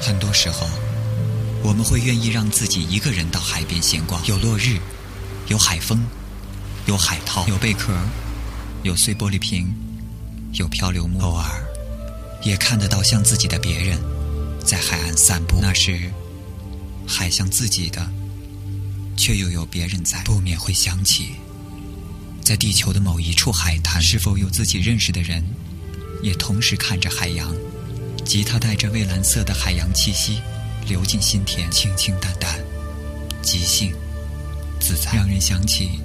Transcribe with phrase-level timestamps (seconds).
[0.00, 0.66] 很多时候，
[1.62, 4.78] 我们会愿意让自己一个人到海边闲逛，有落日，
[5.48, 6.00] 有海风，
[6.86, 7.92] 有海涛，有贝壳，
[8.82, 9.72] 有碎玻璃瓶，
[10.54, 11.44] 有漂流木，偶尔
[12.42, 14.00] 也看得到像自己的别人
[14.64, 15.58] 在海岸散步。
[15.60, 16.10] 那时，
[17.06, 18.10] 海像自己的，
[19.18, 21.32] 却又有别人在，不免会想起，
[22.42, 25.44] 在地球的某一处海滩，是否有自己认识的人，
[26.22, 27.54] 也同时看着海洋。
[28.30, 30.40] 吉他带着蔚蓝色的海洋气息
[30.86, 32.60] 流进心田，清清淡淡，
[33.42, 33.92] 即兴
[34.78, 35.98] 自在，让人想起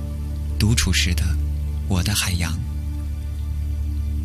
[0.58, 1.24] 独处时的
[1.88, 2.52] 我的海洋。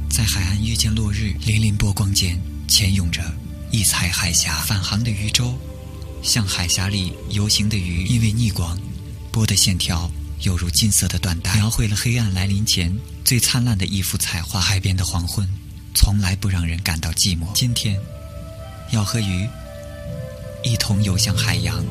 [0.09, 3.21] 在海岸遇见落日，粼粼波光间潜涌着
[3.71, 5.55] 一彩海峡，返航的渔舟
[6.23, 8.81] 像海峡里游行的鱼，因为逆光，
[9.31, 10.11] 波的线条
[10.41, 12.91] 犹如金色的缎带，描绘了黑暗来临前
[13.27, 14.59] 最灿烂的一幅彩画。
[14.59, 15.47] 海边的黄昏。
[15.95, 17.53] 从来不让人感到寂寞。
[17.55, 18.01] 今天，
[18.93, 19.49] 要和鱼
[20.63, 21.85] 一同游向海洋。